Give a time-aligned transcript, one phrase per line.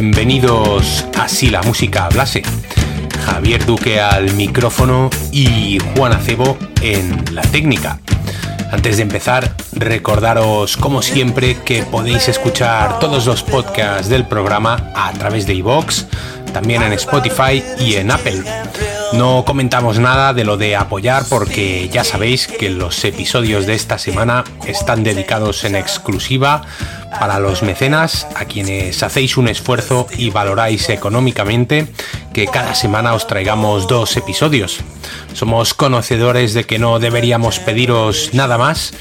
[0.00, 2.44] Bienvenidos a Si la música hablase.
[3.26, 7.98] Javier Duque al micrófono y Juan Acebo en la técnica.
[8.70, 15.12] Antes de empezar, recordaros como siempre que podéis escuchar todos los podcasts del programa a
[15.14, 16.04] través de iVoox,
[16.52, 18.44] también en Spotify y en Apple.
[19.12, 23.98] No comentamos nada de lo de apoyar porque ya sabéis que los episodios de esta
[23.98, 26.62] semana están dedicados en exclusiva
[27.18, 31.88] para los mecenas, a quienes hacéis un esfuerzo y valoráis económicamente
[32.34, 34.80] que cada semana os traigamos dos episodios.
[35.32, 38.92] Somos conocedores de que no deberíamos pediros nada más,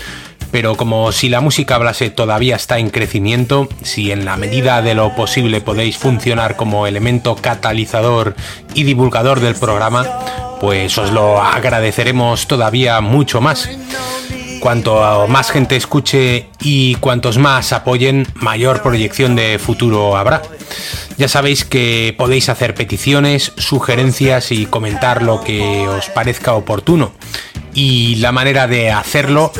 [0.51, 4.95] pero como si la música hablase todavía está en crecimiento, si en la medida de
[4.95, 8.35] lo posible podéis funcionar como elemento catalizador
[8.73, 10.05] y divulgador del programa,
[10.59, 13.69] pues os lo agradeceremos todavía mucho más.
[14.59, 20.41] Cuanto más gente escuche y cuantos más apoyen, mayor proyección de futuro habrá.
[21.17, 27.13] Ya sabéis que podéis hacer peticiones, sugerencias y comentar lo que os parezca oportuno.
[27.73, 29.51] Y la manera de hacerlo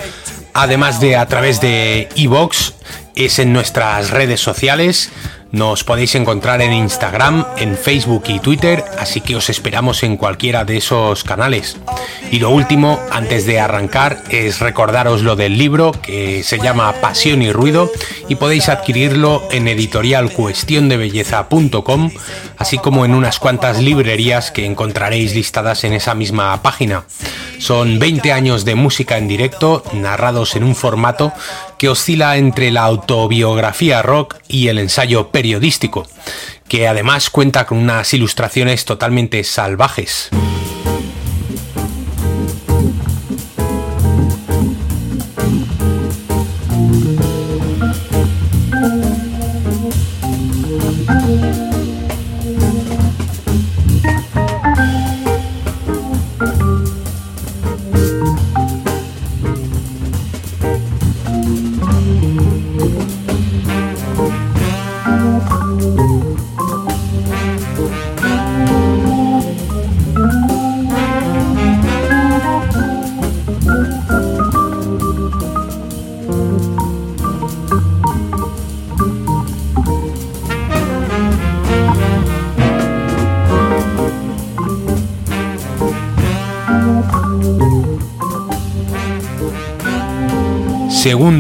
[0.58, 2.73] además de a través de iVoox,
[3.16, 5.09] es en nuestras redes sociales.
[5.52, 10.66] Nos podéis encontrar en Instagram, en Facebook y Twitter, así que os esperamos en cualquiera
[10.66, 11.77] de esos canales.
[12.31, 17.42] Y lo último, antes de arrancar, es recordaros lo del libro que se llama Pasión
[17.42, 17.89] y Ruido
[18.27, 22.11] y podéis adquirirlo en editorialcuestiondebelleza.com,
[22.58, 27.06] así como en unas cuantas librerías que encontraréis listadas en esa misma página.
[27.60, 31.34] Son 20 años de música en directo, narrados en un formato
[31.78, 36.08] que oscila entre la autobiografía rock y el ensayo periodístico,
[36.68, 40.30] que además cuenta con unas ilustraciones totalmente salvajes.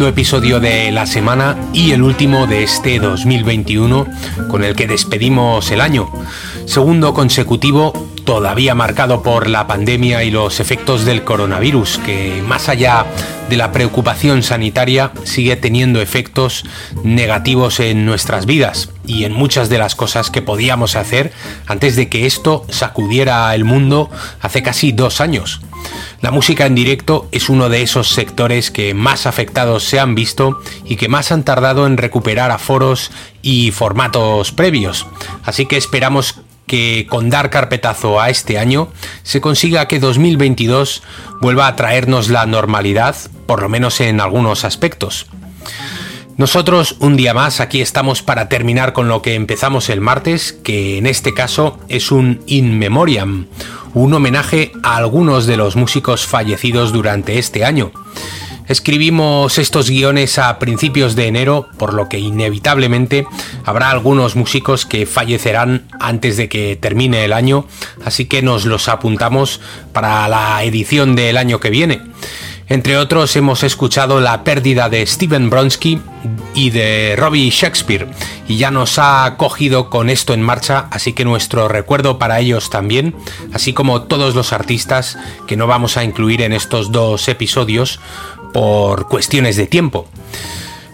[0.07, 4.07] Episodio de la semana y el último de este 2021
[4.49, 6.09] con el que despedimos el año.
[6.65, 13.05] Segundo consecutivo todavía marcado por la pandemia y los efectos del coronavirus, que más allá
[13.49, 16.65] de la preocupación sanitaria sigue teniendo efectos
[17.03, 21.31] negativos en nuestras vidas y en muchas de las cosas que podíamos hacer
[21.67, 24.09] antes de que esto sacudiera el mundo
[24.41, 25.61] hace casi dos años.
[26.21, 30.61] La música en directo es uno de esos sectores que más afectados se han visto
[30.85, 35.05] y que más han tardado en recuperar aforos y formatos previos.
[35.43, 38.89] Así que esperamos que con dar carpetazo a este año
[39.23, 41.01] se consiga que 2022
[41.41, 43.15] vuelva a traernos la normalidad,
[43.45, 45.27] por lo menos en algunos aspectos.
[46.37, 50.99] Nosotros un día más aquí estamos para terminar con lo que empezamos el martes, que
[50.99, 53.47] en este caso es un in memoriam,
[53.93, 57.91] un homenaje a algunos de los músicos fallecidos durante este año.
[58.67, 63.25] Escribimos estos guiones a principios de enero, por lo que inevitablemente
[63.63, 67.65] habrá algunos músicos que fallecerán antes de que termine el año,
[68.03, 69.61] así que nos los apuntamos
[69.93, 72.01] para la edición del año que viene.
[72.69, 76.01] Entre otros hemos escuchado la pérdida de Steven Bronsky
[76.53, 78.09] y de Robbie Shakespeare
[78.45, 82.69] y ya nos ha cogido con esto en marcha, así que nuestro recuerdo para ellos
[82.69, 83.15] también,
[83.53, 85.17] así como todos los artistas
[85.47, 88.01] que no vamos a incluir en estos dos episodios
[88.53, 90.09] por cuestiones de tiempo.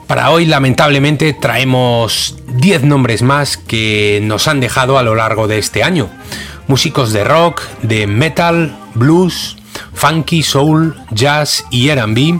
[0.06, 5.58] Para hoy lamentablemente traemos 10 nombres más que nos han dejado a lo largo de
[5.58, 6.10] este año.
[6.68, 9.58] músicos de rock, de metal, blues,
[9.94, 12.40] funky, soul, jazz y R&B,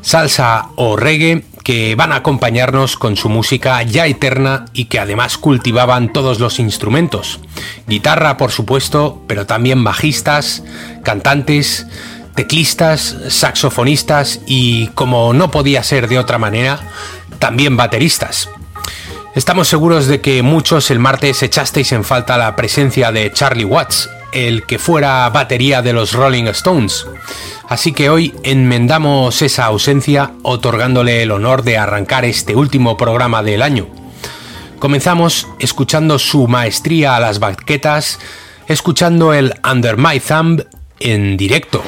[0.00, 5.38] salsa o reggae que van a acompañarnos con su música ya eterna y que además
[5.38, 7.40] cultivaban todos los instrumentos.
[7.86, 10.64] Guitarra, por supuesto, pero también bajistas,
[11.04, 11.86] cantantes,
[12.34, 16.80] teclistas, saxofonistas y, como no podía ser de otra manera,
[17.38, 18.48] también bateristas.
[19.34, 24.10] Estamos seguros de que muchos el martes echasteis en falta la presencia de Charlie Watts,
[24.32, 27.06] el que fuera batería de los Rolling Stones.
[27.68, 33.62] Así que hoy enmendamos esa ausencia otorgándole el honor de arrancar este último programa del
[33.62, 33.86] año.
[34.78, 38.18] Comenzamos escuchando su maestría a las baquetas,
[38.66, 40.64] escuchando el Under My Thumb
[40.98, 41.82] en directo.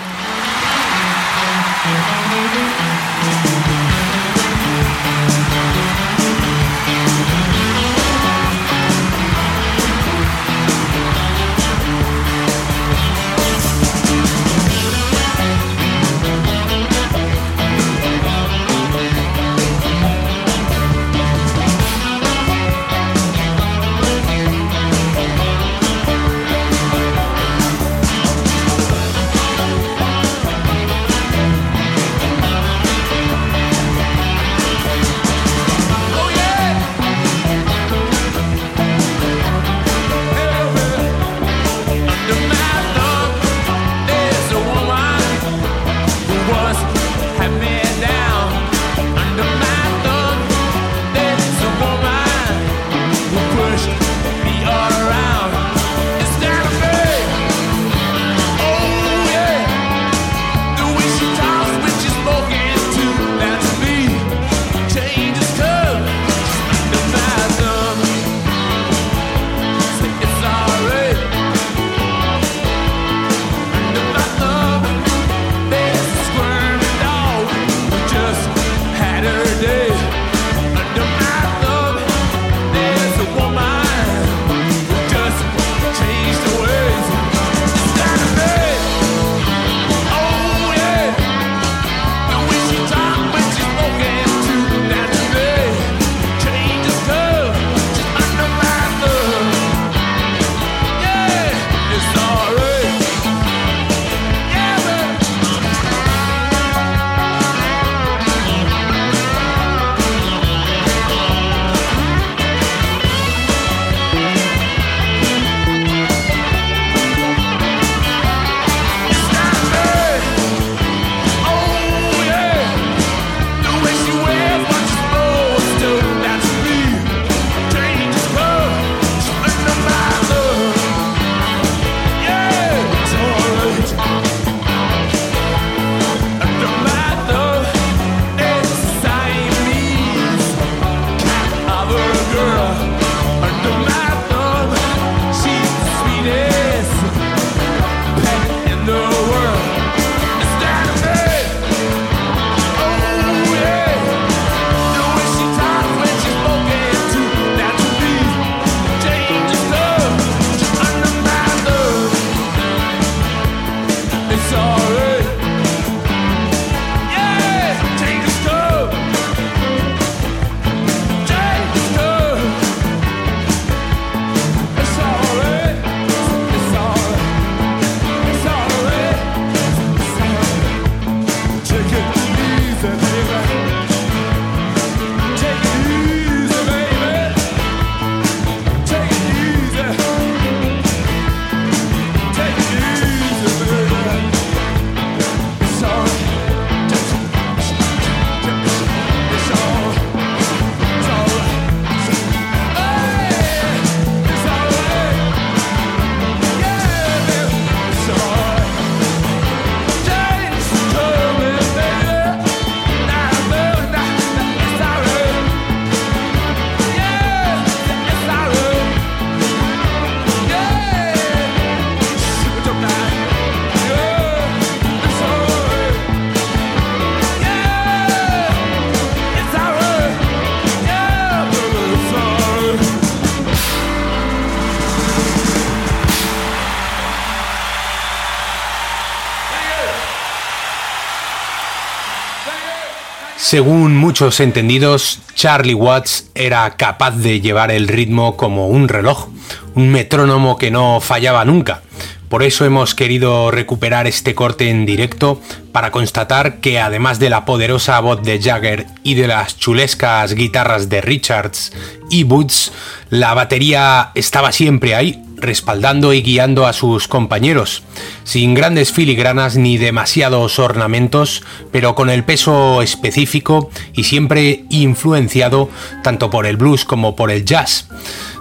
[243.52, 249.28] Según muchos entendidos, Charlie Watts era capaz de llevar el ritmo como un reloj,
[249.74, 251.82] un metrónomo que no fallaba nunca.
[252.30, 255.38] Por eso hemos querido recuperar este corte en directo
[255.70, 260.88] para constatar que además de la poderosa voz de Jagger y de las chulescas guitarras
[260.88, 261.74] de Richards
[262.08, 262.72] y Boots,
[263.10, 267.82] la batería estaba siempre ahí, respaldando y guiando a sus compañeros,
[268.24, 275.68] sin grandes filigranas ni demasiados ornamentos, pero con el peso específico y siempre influenciado
[276.02, 277.88] tanto por el blues como por el jazz.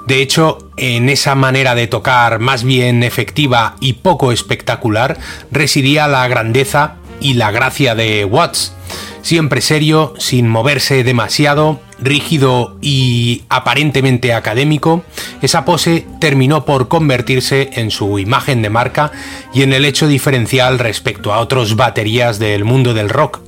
[0.07, 5.17] De hecho, en esa manera de tocar más bien efectiva y poco espectacular
[5.51, 8.73] residía la grandeza y la gracia de Watts.
[9.21, 15.03] Siempre serio, sin moverse demasiado, rígido y aparentemente académico,
[15.41, 19.11] esa pose terminó por convertirse en su imagen de marca
[19.53, 23.41] y en el hecho diferencial respecto a otros baterías del mundo del rock.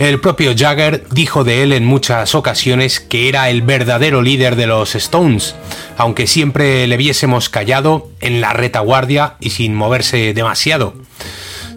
[0.00, 4.66] El propio Jagger dijo de él en muchas ocasiones que era el verdadero líder de
[4.66, 5.54] los Stones,
[5.98, 10.94] aunque siempre le viésemos callado en la retaguardia y sin moverse demasiado.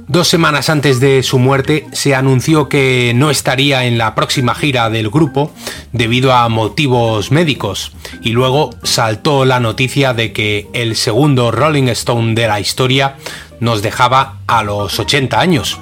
[0.08, 4.90] Dos semanas antes de su muerte se anunció que no estaría en la próxima gira
[4.90, 5.52] del grupo
[5.94, 12.36] debido a motivos médicos y luego saltó la noticia de que el segundo Rolling Stone
[12.36, 13.16] de la historia
[13.62, 15.80] nos dejaba a los 80 años.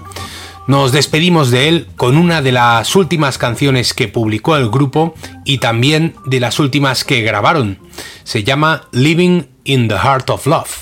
[0.67, 5.57] Nos despedimos de él con una de las últimas canciones que publicó el grupo y
[5.57, 7.79] también de las últimas que grabaron.
[8.23, 10.80] Se llama Living in the Heart of Love.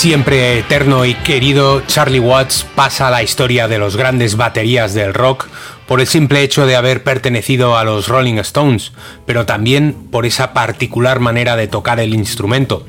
[0.00, 5.12] Siempre eterno y querido Charlie Watts pasa a la historia de los grandes baterías del
[5.12, 5.46] rock
[5.86, 8.92] por el simple hecho de haber pertenecido a los Rolling Stones,
[9.26, 12.86] pero también por esa particular manera de tocar el instrumento.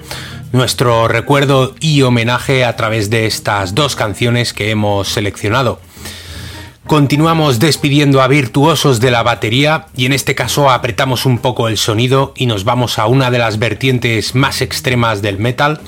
[0.53, 5.81] Nuestro recuerdo y homenaje a través de estas dos canciones que hemos seleccionado.
[6.87, 11.77] Continuamos despidiendo a virtuosos de la batería y en este caso apretamos un poco el
[11.77, 15.79] sonido y nos vamos a una de las vertientes más extremas del metal,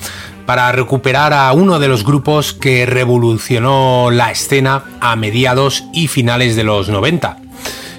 [0.45, 6.55] para recuperar a uno de los grupos que revolucionó la escena a mediados y finales
[6.55, 7.37] de los 90.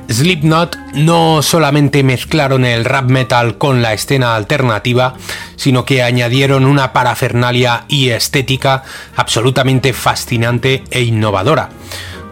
[0.09, 5.15] Slipknot no solamente mezclaron el rap metal con la escena alternativa,
[5.57, 8.83] sino que añadieron una parafernalia y estética
[9.17, 11.71] absolutamente fascinante e innovadora.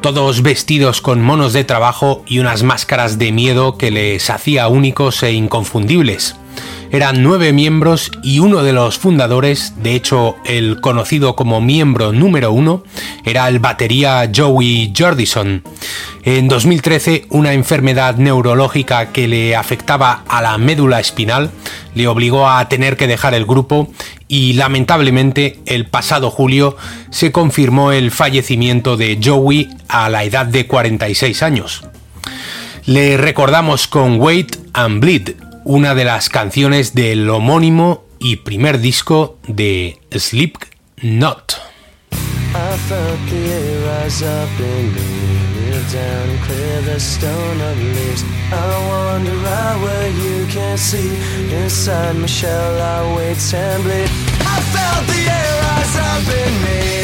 [0.02, 5.22] Todos vestidos con monos de trabajo y unas máscaras de miedo que les hacía únicos
[5.22, 6.36] e inconfundibles.
[6.92, 12.52] Eran nueve miembros y uno de los fundadores, de hecho el conocido como miembro número
[12.52, 12.84] uno,
[13.24, 15.62] era el batería Joey Jordison.
[16.22, 21.50] En 2013, una enfermedad neurológica que le afectaba a la médula espinal
[21.94, 23.90] le obligó a tener que dejar el grupo
[24.28, 26.76] y lamentablemente el pasado julio
[27.10, 31.84] se confirmó el fallecimiento de Joey a la edad de 46 años.
[32.84, 35.30] Le recordamos con Wait and Bleed,
[35.64, 41.60] una de las canciones del homónimo y primer disco de Slipknot.
[45.92, 48.24] Down and clear the stone of leaves.
[48.50, 48.54] I
[48.88, 51.18] wander out where you can't see,
[51.52, 54.08] inside my shell I wait and bleed.
[54.40, 57.01] I felt the air rise up in me,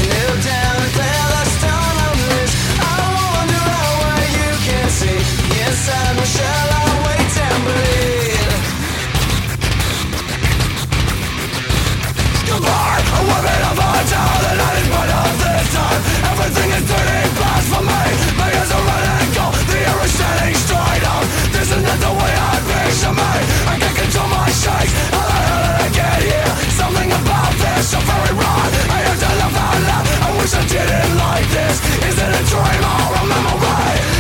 [30.59, 34.18] I didn't like this Is it a dream or a memory?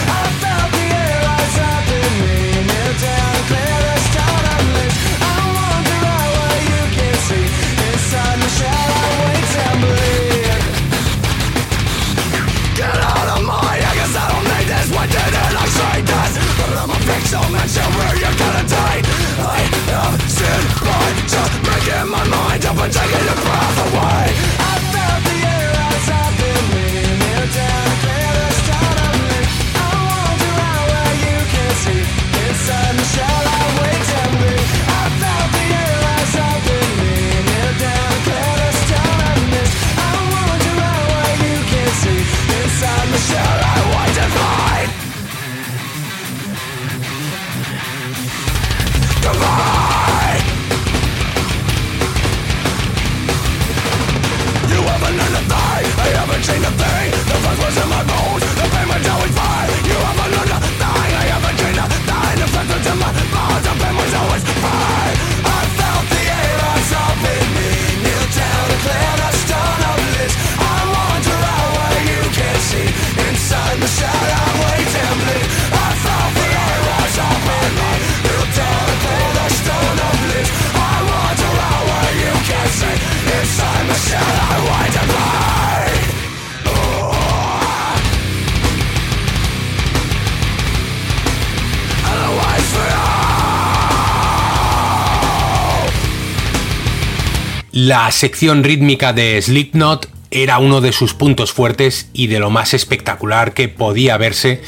[97.88, 102.74] La sección rítmica de Slipknot era uno de sus puntos fuertes y de lo más
[102.74, 104.60] espectacular que podía verse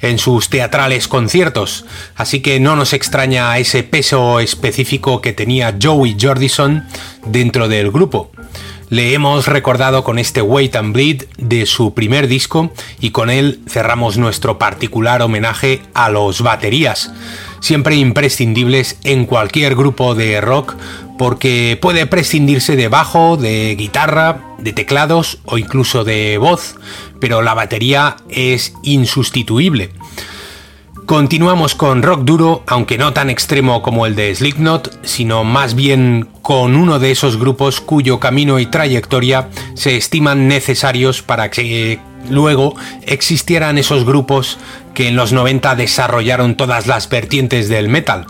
[0.00, 6.16] en sus teatrales conciertos, así que no nos extraña ese peso específico que tenía Joey
[6.20, 6.86] Jordison
[7.26, 8.30] dentro del grupo.
[8.90, 13.60] Le hemos recordado con este Wait and Bleed de su primer disco y con él
[13.68, 17.12] cerramos nuestro particular homenaje a los baterías,
[17.58, 20.76] siempre imprescindibles en cualquier grupo de rock
[21.18, 26.76] porque puede prescindirse de bajo, de guitarra, de teclados o incluso de voz,
[27.20, 29.90] pero la batería es insustituible.
[31.08, 36.28] Continuamos con rock duro, aunque no tan extremo como el de Slipknot, sino más bien
[36.42, 42.74] con uno de esos grupos cuyo camino y trayectoria se estiman necesarios para que luego
[43.06, 44.58] existieran esos grupos
[44.92, 48.26] que en los 90 desarrollaron todas las vertientes del metal.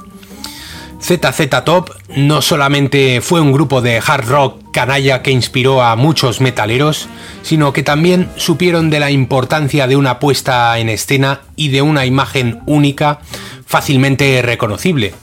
[1.00, 6.40] ZZ Top no solamente fue un grupo de hard rock canalla que inspiró a muchos
[6.40, 7.08] metaleros,
[7.42, 12.04] sino que también supieron de la importancia de una puesta en escena y de una
[12.04, 13.20] imagen única
[13.64, 15.14] fácilmente reconocible.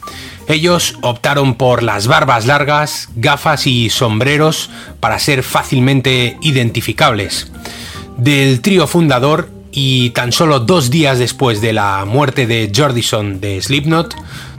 [0.47, 7.51] Ellos optaron por las barbas largas, gafas y sombreros para ser fácilmente identificables.
[8.17, 13.61] Del trío fundador y tan solo dos días después de la muerte de Jordison de
[13.61, 14.15] Slipknot,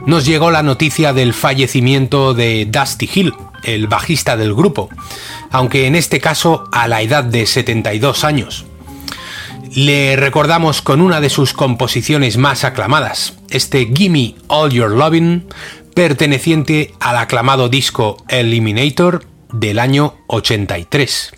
[0.07, 4.89] nos llegó la noticia del fallecimiento de Dusty Hill, el bajista del grupo,
[5.51, 8.65] aunque en este caso a la edad de 72 años.
[9.75, 15.45] Le recordamos con una de sus composiciones más aclamadas, este Gimme All Your Loving,
[15.93, 21.33] perteneciente al aclamado disco Eliminator del año 83.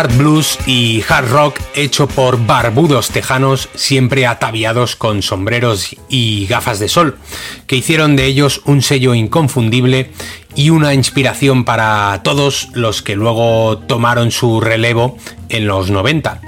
[0.00, 6.78] Hard blues y hard rock hecho por barbudos tejanos siempre ataviados con sombreros y gafas
[6.78, 7.18] de sol,
[7.66, 10.10] que hicieron de ellos un sello inconfundible
[10.54, 15.18] y una inspiración para todos los que luego tomaron su relevo
[15.50, 16.40] en los 90,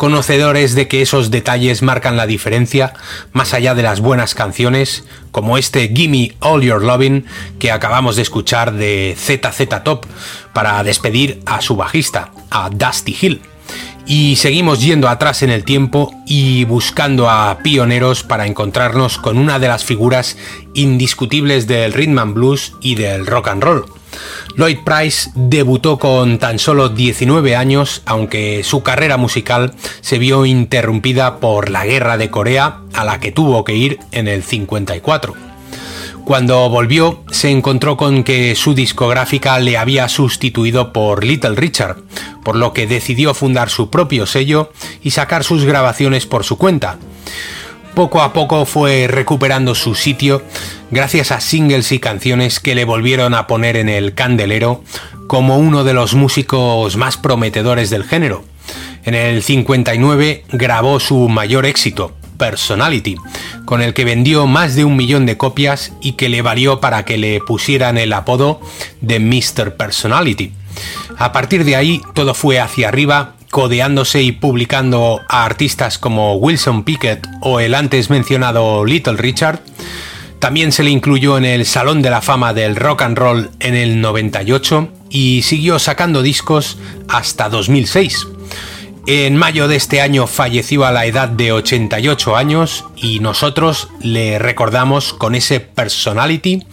[0.00, 2.94] conocedores de que esos detalles marcan la diferencia
[3.34, 7.26] más allá de las buenas canciones, como este Gimme All Your Loving
[7.58, 10.06] que acabamos de escuchar de ZZ Top
[10.54, 13.42] para despedir a su bajista, a Dusty Hill.
[14.06, 19.58] Y seguimos yendo atrás en el tiempo y buscando a pioneros para encontrarnos con una
[19.58, 20.38] de las figuras
[20.72, 23.99] indiscutibles del rhythm and blues y del rock and roll.
[24.56, 31.38] Lloyd Price debutó con tan solo 19 años, aunque su carrera musical se vio interrumpida
[31.38, 35.34] por la guerra de Corea, a la que tuvo que ir en el 54.
[36.24, 41.96] Cuando volvió, se encontró con que su discográfica le había sustituido por Little Richard,
[42.44, 46.98] por lo que decidió fundar su propio sello y sacar sus grabaciones por su cuenta.
[47.94, 50.42] Poco a poco fue recuperando su sitio
[50.90, 54.82] gracias a singles y canciones que le volvieron a poner en el candelero
[55.26, 58.44] como uno de los músicos más prometedores del género.
[59.04, 63.16] En el 59 grabó su mayor éxito, Personality,
[63.64, 67.04] con el que vendió más de un millón de copias y que le valió para
[67.04, 68.60] que le pusieran el apodo
[69.00, 69.76] de Mr.
[69.76, 70.52] Personality.
[71.18, 76.84] A partir de ahí todo fue hacia arriba, codeándose y publicando a artistas como Wilson
[76.84, 79.60] Pickett o el antes mencionado Little Richard.
[80.38, 83.74] También se le incluyó en el Salón de la Fama del Rock and Roll en
[83.74, 88.26] el 98 y siguió sacando discos hasta 2006.
[89.06, 94.38] En mayo de este año falleció a la edad de 88 años y nosotros le
[94.38, 96.64] recordamos con ese personality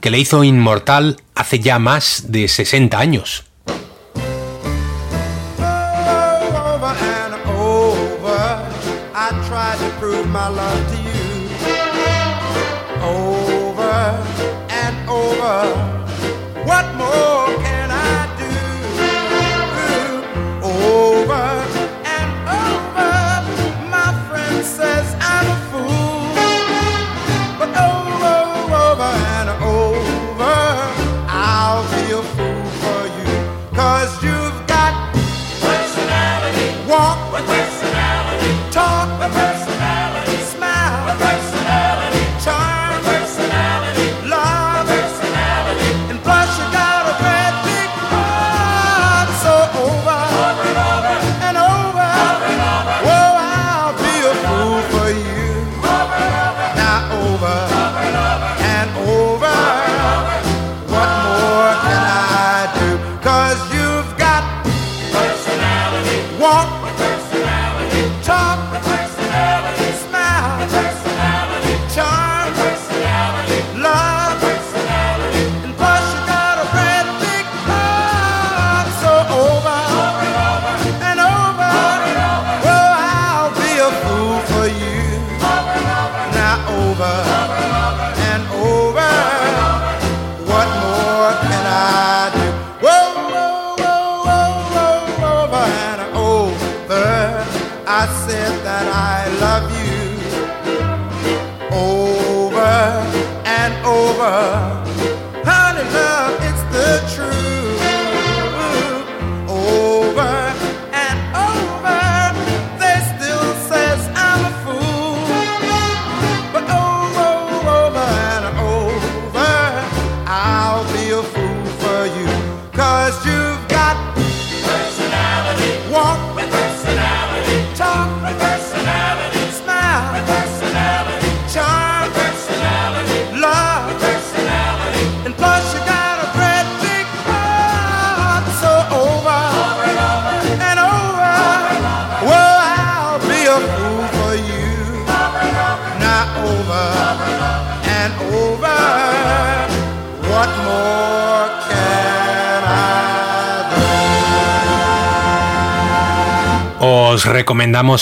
[0.00, 3.43] que le hizo inmortal hace ya más de 60 años.
[10.34, 10.93] Os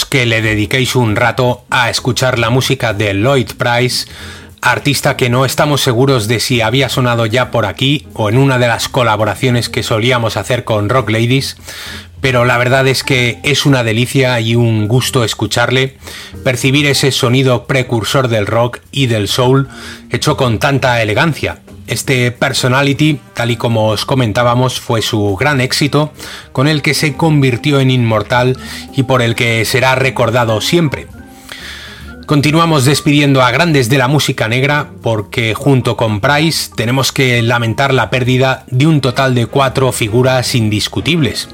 [0.09, 4.07] que le dediquéis un rato a escuchar la música de Lloyd Price,
[4.62, 8.59] artista que no estamos seguros de si había sonado ya por aquí o en una
[8.59, 11.57] de las colaboraciones que solíamos hacer con Rock Ladies,
[12.20, 15.98] pero la verdad es que es una delicia y un gusto escucharle,
[16.44, 19.68] percibir ese sonido precursor del rock y del soul
[20.11, 21.59] hecho con tanta elegancia.
[21.88, 26.12] Este Personality, tal y como os comentábamos, fue su gran éxito,
[26.53, 28.57] con el que se convirtió en inmortal
[28.94, 31.09] y por el que será recordado siempre.
[32.26, 37.92] Continuamos despidiendo a grandes de la música negra porque junto con Price tenemos que lamentar
[37.92, 41.48] la pérdida de un total de cuatro figuras indiscutibles.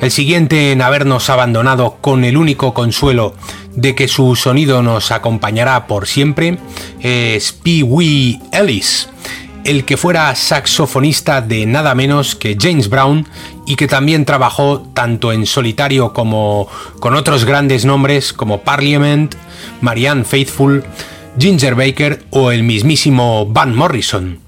[0.00, 3.34] El siguiente en habernos abandonado con el único consuelo
[3.74, 6.58] de que su sonido nos acompañará por siempre
[7.00, 9.08] es Pee Wee Ellis,
[9.64, 13.26] el que fuera saxofonista de nada menos que James Brown
[13.66, 16.68] y que también trabajó tanto en solitario como
[17.00, 19.34] con otros grandes nombres como Parliament,
[19.80, 20.84] Marianne Faithfull,
[21.38, 24.40] Ginger Baker o el mismísimo Van Morrison.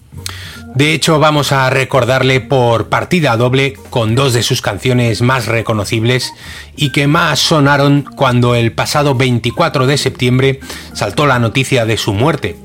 [0.74, 6.32] De hecho, vamos a recordarle por partida doble con dos de sus canciones más reconocibles
[6.74, 10.58] y que más sonaron cuando el pasado 24 de septiembre
[10.92, 12.56] saltó la noticia de su muerte.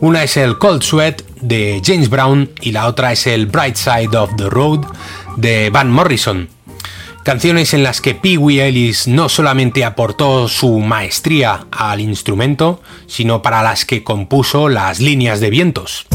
[0.00, 4.16] Una es el Cold Sweat de James Brown y la otra es el Bright Side
[4.16, 4.86] of the Road
[5.36, 6.48] de Van Morrison.
[7.22, 13.42] Canciones en las que Pee Wee Ellis no solamente aportó su maestría al instrumento, sino
[13.42, 16.06] para las que compuso las líneas de vientos.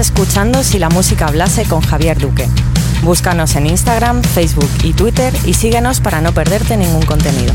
[0.00, 2.48] Escuchando Si la música hablase con Javier Duque.
[3.02, 7.52] Búscanos en Instagram, Facebook y Twitter y síguenos para no perderte ningún contenido.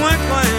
[0.00, 0.49] twinkling.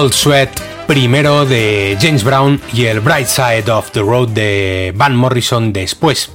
[0.00, 5.14] Cold Sweat primero de James Brown y el Bright Side of the Road de Van
[5.14, 6.30] Morrison después.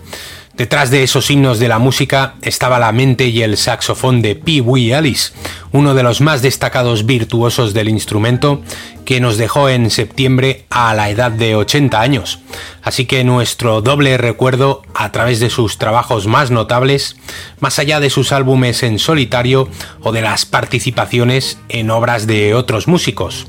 [0.54, 4.62] Detrás de esos himnos de la música estaba la mente y el saxofón de Pee
[4.62, 5.34] Wee Ellis,
[5.74, 8.62] uno de los más destacados virtuosos del instrumento
[9.04, 12.40] que nos dejó en septiembre a la edad de 80 años.
[12.84, 17.18] Así que nuestro doble recuerdo a través de sus trabajos más notables,
[17.60, 19.68] más allá de sus álbumes en solitario
[20.02, 23.48] o de las participaciones en obras de otros músicos.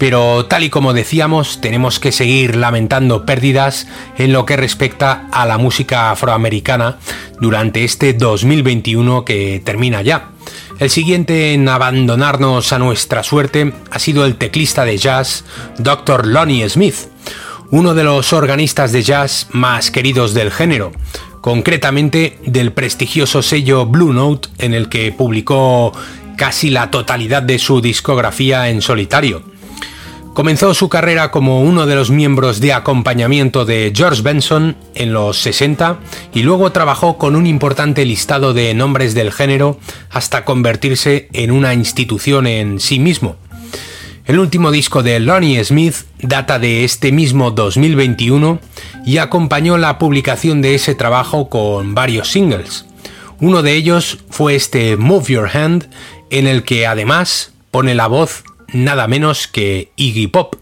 [0.00, 3.86] Pero tal y como decíamos, tenemos que seguir lamentando pérdidas
[4.16, 6.96] en lo que respecta a la música afroamericana
[7.38, 10.30] durante este 2021 que termina ya.
[10.78, 15.44] El siguiente en abandonarnos a nuestra suerte ha sido el teclista de jazz
[15.76, 16.26] Dr.
[16.26, 16.96] Lonnie Smith,
[17.70, 20.92] uno de los organistas de jazz más queridos del género,
[21.42, 25.92] concretamente del prestigioso sello Blue Note en el que publicó
[26.38, 29.49] casi la totalidad de su discografía en solitario.
[30.34, 35.38] Comenzó su carrera como uno de los miembros de acompañamiento de George Benson en los
[35.38, 35.98] 60
[36.32, 39.78] y luego trabajó con un importante listado de nombres del género
[40.08, 43.36] hasta convertirse en una institución en sí mismo.
[44.24, 48.60] El último disco de Lonnie Smith data de este mismo 2021
[49.04, 52.86] y acompañó la publicación de ese trabajo con varios singles.
[53.40, 55.90] Uno de ellos fue este Move Your Hand,
[56.30, 60.56] en el que además pone la voz nada menos que Iggy Pop.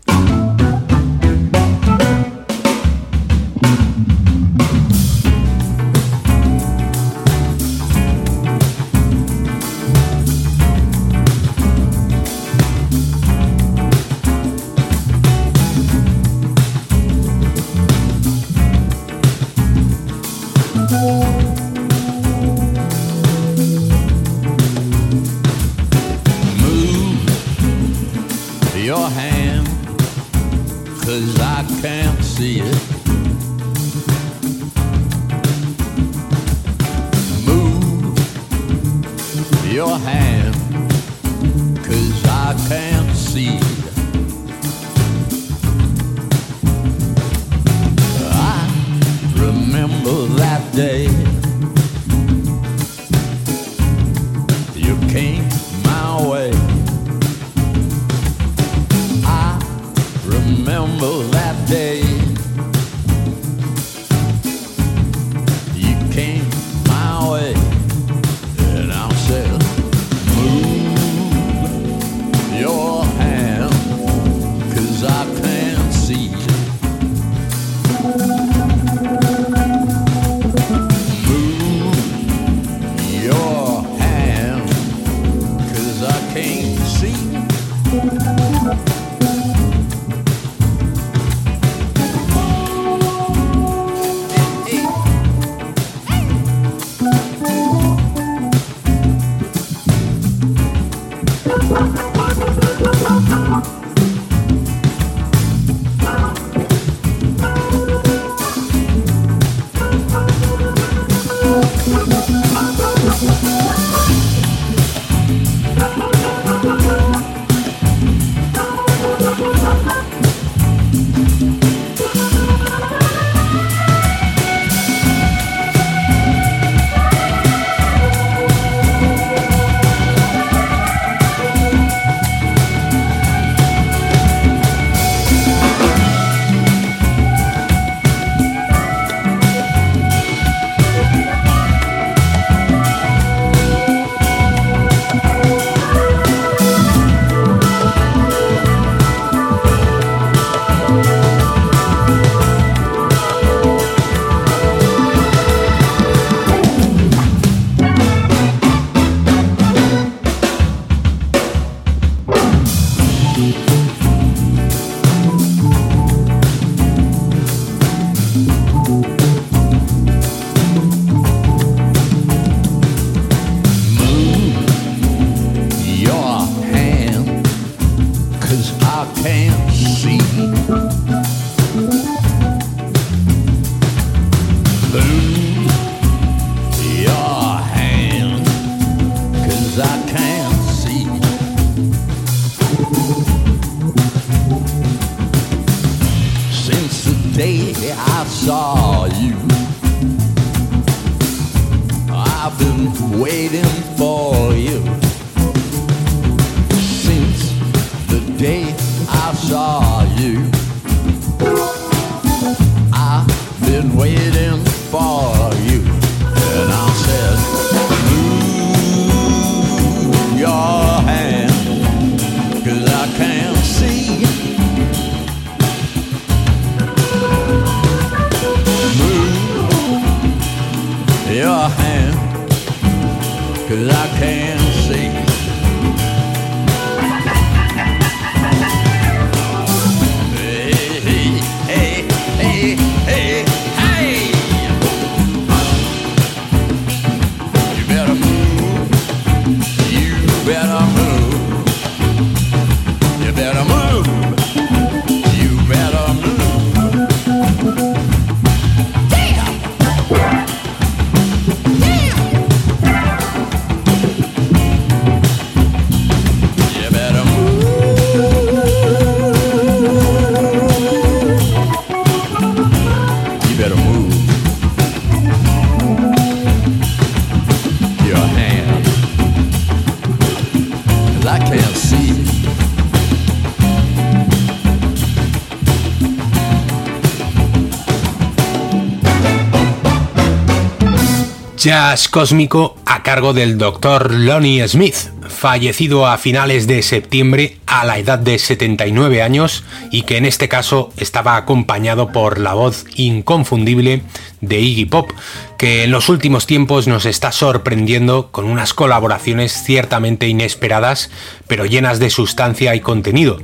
[291.59, 294.13] Jazz cósmico a cargo del Dr.
[294.13, 294.95] Lonnie Smith,
[295.29, 300.49] fallecido a finales de septiembre a la edad de 79 años y que en este
[300.49, 304.03] caso estaba acompañado por la voz inconfundible
[304.41, 305.11] de Iggy Pop,
[305.59, 311.11] que en los últimos tiempos nos está sorprendiendo con unas colaboraciones ciertamente inesperadas,
[311.49, 313.41] pero llenas de sustancia y contenido.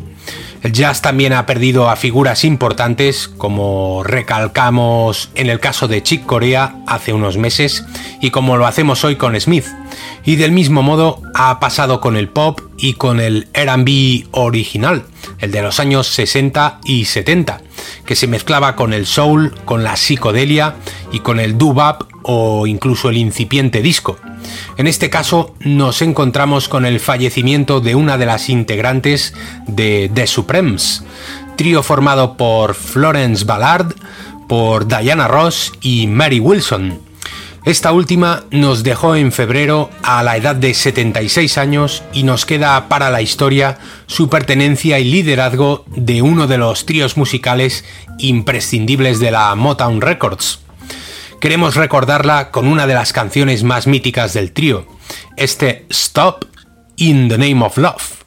[0.64, 6.24] El jazz también ha perdido a figuras importantes, como recalcamos en el caso de Chick
[6.24, 7.84] Corea hace unos meses
[8.22, 9.66] y como lo hacemos hoy con Smith.
[10.24, 15.04] Y del mismo modo ha pasado con el pop y con el RB original,
[15.38, 17.60] el de los años 60 y 70,
[18.06, 20.76] que se mezclaba con el soul, con la psicodelia
[21.12, 24.18] y con el doo-wop o incluso el incipiente disco.
[24.76, 29.34] En este caso nos encontramos con el fallecimiento de una de las integrantes
[29.66, 31.04] de The Supremes,
[31.56, 33.94] trío formado por Florence Ballard,
[34.48, 36.98] por Diana Ross y Mary Wilson.
[37.64, 42.88] Esta última nos dejó en febrero a la edad de 76 años y nos queda
[42.88, 47.84] para la historia su pertenencia y liderazgo de uno de los tríos musicales
[48.18, 50.60] imprescindibles de la Motown Records
[51.44, 54.86] queremos recordarla con una de las canciones más míticas del trío,
[55.36, 56.46] este Stop
[56.96, 58.24] in the Name of Love.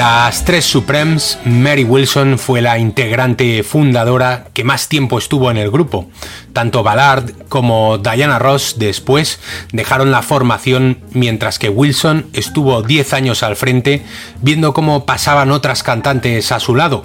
[0.00, 5.70] Las tres Supremes, Mary Wilson fue la integrante fundadora que más tiempo estuvo en el
[5.70, 6.08] grupo.
[6.54, 9.40] Tanto Ballard como Diana Ross después
[9.72, 14.02] dejaron la formación mientras que Wilson estuvo 10 años al frente
[14.40, 17.04] viendo cómo pasaban otras cantantes a su lado.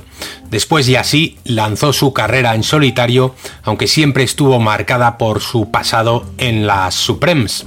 [0.50, 6.26] Después y así lanzó su carrera en solitario, aunque siempre estuvo marcada por su pasado
[6.38, 7.66] en las Supremes.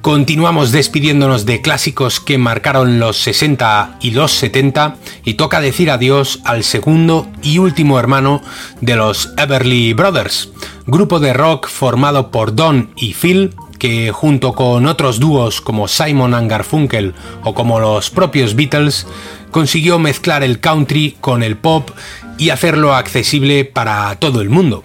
[0.00, 6.40] Continuamos despidiéndonos de clásicos que marcaron los 60 y los 70 y toca decir adiós
[6.44, 8.40] al segundo y último hermano
[8.80, 10.50] de los Everly Brothers,
[10.86, 16.34] grupo de rock formado por Don y Phil que junto con otros dúos como Simon
[16.34, 19.06] and Garfunkel o como los propios Beatles
[19.50, 21.90] consiguió mezclar el country con el pop
[22.38, 24.84] y hacerlo accesible para todo el mundo.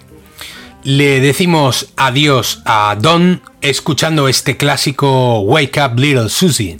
[0.84, 6.76] Le decimos adiós a Don escuchando este clásico Wake Up Little Susie.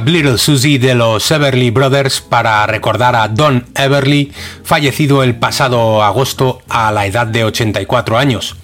[0.00, 4.32] Little Susie de los Everly Brothers para recordar a Don Everly,
[4.64, 8.56] fallecido el pasado agosto a la edad de 84 años.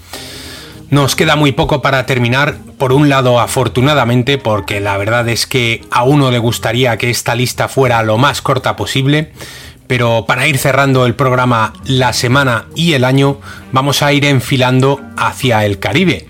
[0.91, 5.85] Nos queda muy poco para terminar, por un lado afortunadamente, porque la verdad es que
[5.91, 9.33] a uno le gustaría que esta lista fuera lo más corta posible,
[9.87, 13.39] pero para ir cerrando el programa la semana y el año,
[13.71, 16.27] vamos a ir enfilando hacia el Caribe.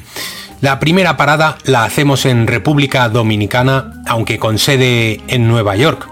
[0.61, 6.09] La primera parada la hacemos en República Dominicana, aunque con sede en Nueva York,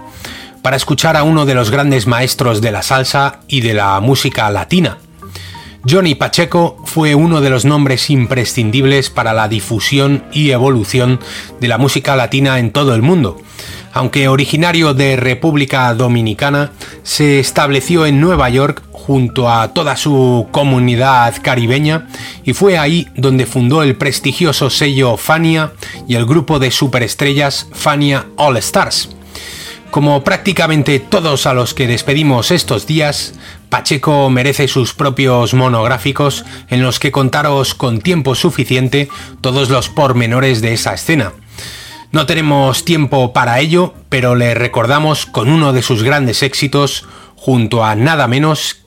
[0.61, 4.49] para escuchar a uno de los grandes maestros de la salsa y de la música
[4.49, 4.99] latina.
[5.87, 11.19] Johnny Pacheco fue uno de los nombres imprescindibles para la difusión y evolución
[11.59, 13.37] de la música latina en todo el mundo.
[13.91, 16.71] Aunque originario de República Dominicana,
[17.03, 22.07] se estableció en Nueva York junto a toda su comunidad caribeña
[22.43, 25.71] y fue ahí donde fundó el prestigioso sello Fania
[26.09, 29.09] y el grupo de superestrellas Fania All Stars.
[29.91, 33.33] Como prácticamente todos a los que despedimos estos días,
[33.69, 39.07] Pacheco merece sus propios monográficos en los que contaros con tiempo suficiente
[39.39, 41.31] todos los pormenores de esa escena.
[42.11, 47.05] No tenemos tiempo para ello, pero le recordamos con uno de sus grandes éxitos
[47.37, 48.86] junto a nada menos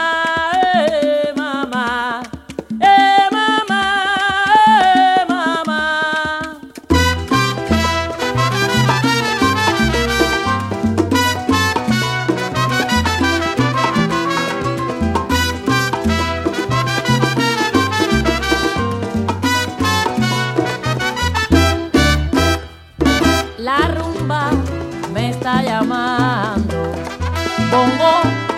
[27.71, 28.50] que ya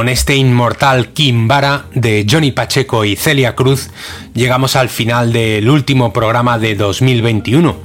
[0.00, 3.90] Con este inmortal Kimbara de Johnny Pacheco y Celia Cruz
[4.32, 7.76] llegamos al final del último programa de 2021.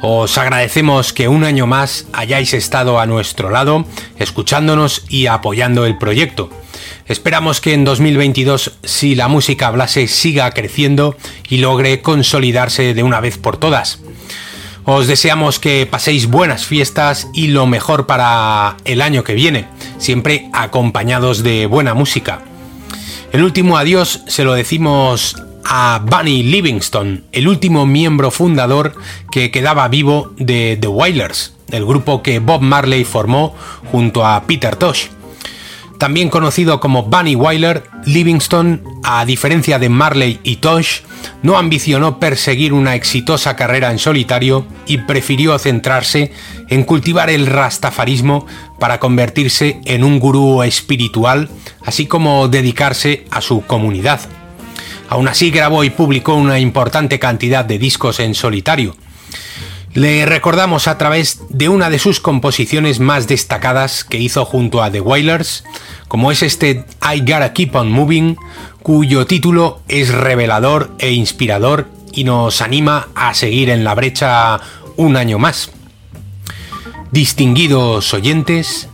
[0.00, 3.84] Os agradecemos que un año más hayáis estado a nuestro lado,
[4.16, 6.50] escuchándonos y apoyando el proyecto.
[7.06, 11.16] Esperamos que en 2022, si la música Blase siga creciendo
[11.48, 13.98] y logre consolidarse de una vez por todas.
[14.88, 19.66] Os deseamos que paséis buenas fiestas y lo mejor para el año que viene,
[19.98, 22.42] siempre acompañados de buena música.
[23.32, 28.94] El último adiós se lo decimos a Bunny Livingston, el último miembro fundador
[29.32, 33.56] que quedaba vivo de The Wailers, el grupo que Bob Marley formó
[33.90, 35.08] junto a Peter Tosh.
[35.98, 41.00] También conocido como Bunny Wyler, Livingston, a diferencia de Marley y Tosh,
[41.42, 46.32] no ambicionó perseguir una exitosa carrera en solitario y prefirió centrarse
[46.68, 48.46] en cultivar el rastafarismo
[48.78, 51.48] para convertirse en un gurú espiritual,
[51.82, 54.20] así como dedicarse a su comunidad.
[55.08, 58.94] Aún así grabó y publicó una importante cantidad de discos en solitario.
[59.96, 64.90] Le recordamos a través de una de sus composiciones más destacadas que hizo junto a
[64.90, 65.64] The Wailers,
[66.06, 68.36] como es este I Gotta Keep On Moving,
[68.82, 74.60] cuyo título es revelador e inspirador y nos anima a seguir en la brecha
[74.98, 75.70] un año más.
[77.10, 78.90] Distinguidos oyentes,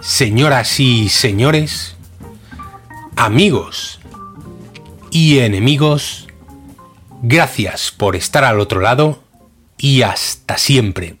[0.00, 1.94] señoras y señores,
[3.14, 4.00] amigos
[5.12, 6.26] y enemigos,
[7.22, 9.27] gracias por estar al otro lado
[9.78, 11.16] y hasta siempre.